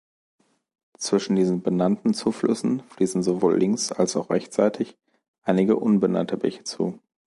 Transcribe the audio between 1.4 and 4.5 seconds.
benannten Zuflüssen fließen sowohl links- als auch